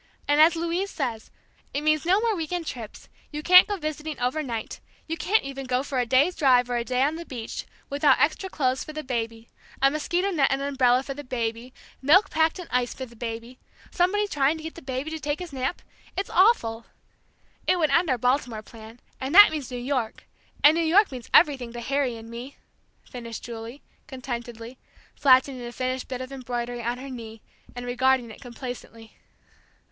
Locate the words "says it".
0.89-1.81